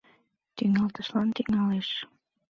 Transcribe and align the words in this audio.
Тӱҥалтышлан 0.55 1.29
тӱҥалеш: 1.35 1.89